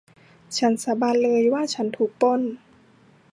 [0.57, 2.41] ฉันสาบานเลยว่าฉันถูกปล้น